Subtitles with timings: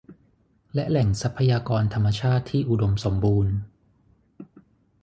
[0.73, 3.53] และแหล่งทรัพยากรธรรมชาติที่อุดมสมบูรณ์